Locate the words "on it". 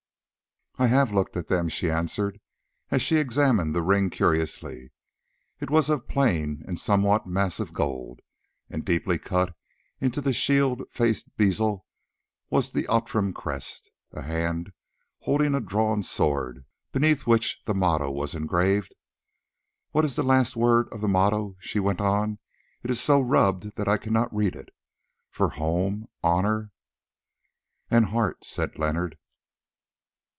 22.01-22.89